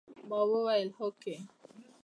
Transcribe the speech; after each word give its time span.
ما 0.27 0.39
وويل 0.51 0.89
هوکې. 0.97 1.35